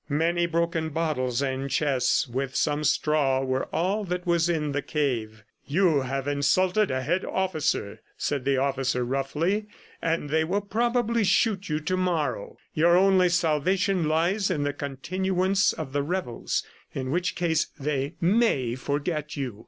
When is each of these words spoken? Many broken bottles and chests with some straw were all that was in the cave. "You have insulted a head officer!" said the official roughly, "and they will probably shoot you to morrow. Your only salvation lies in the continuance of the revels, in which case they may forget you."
Many 0.09 0.47
broken 0.47 0.89
bottles 0.89 1.43
and 1.43 1.69
chests 1.69 2.27
with 2.27 2.55
some 2.55 2.83
straw 2.83 3.43
were 3.43 3.65
all 3.65 4.03
that 4.05 4.25
was 4.25 4.49
in 4.49 4.71
the 4.71 4.81
cave. 4.81 5.43
"You 5.67 6.01
have 6.01 6.27
insulted 6.27 6.89
a 6.89 7.03
head 7.03 7.23
officer!" 7.23 8.01
said 8.17 8.43
the 8.43 8.59
official 8.63 9.03
roughly, 9.03 9.67
"and 10.01 10.31
they 10.31 10.43
will 10.43 10.61
probably 10.61 11.23
shoot 11.23 11.69
you 11.69 11.79
to 11.81 11.95
morrow. 11.97 12.57
Your 12.73 12.97
only 12.97 13.29
salvation 13.29 14.07
lies 14.07 14.49
in 14.49 14.63
the 14.63 14.73
continuance 14.73 15.71
of 15.71 15.93
the 15.93 16.01
revels, 16.01 16.63
in 16.95 17.11
which 17.11 17.35
case 17.35 17.67
they 17.79 18.15
may 18.19 18.73
forget 18.73 19.37
you." 19.37 19.59